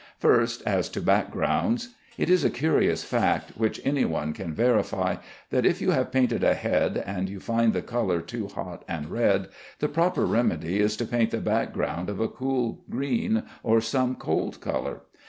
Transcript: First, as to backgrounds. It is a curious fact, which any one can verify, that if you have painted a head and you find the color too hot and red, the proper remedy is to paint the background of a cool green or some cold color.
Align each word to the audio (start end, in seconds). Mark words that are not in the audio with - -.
First, 0.17 0.63
as 0.65 0.89
to 0.89 0.99
backgrounds. 0.99 1.89
It 2.17 2.27
is 2.27 2.43
a 2.43 2.49
curious 2.49 3.03
fact, 3.03 3.51
which 3.51 3.79
any 3.85 4.03
one 4.03 4.33
can 4.33 4.51
verify, 4.51 5.17
that 5.51 5.63
if 5.63 5.79
you 5.79 5.91
have 5.91 6.11
painted 6.11 6.43
a 6.43 6.55
head 6.55 6.97
and 7.05 7.29
you 7.29 7.39
find 7.39 7.71
the 7.71 7.83
color 7.83 8.19
too 8.19 8.47
hot 8.47 8.83
and 8.87 9.11
red, 9.11 9.49
the 9.77 9.87
proper 9.87 10.25
remedy 10.25 10.79
is 10.79 10.97
to 10.97 11.05
paint 11.05 11.29
the 11.29 11.37
background 11.37 12.09
of 12.09 12.19
a 12.19 12.27
cool 12.27 12.83
green 12.89 13.43
or 13.61 13.79
some 13.79 14.15
cold 14.15 14.59
color. 14.59 15.01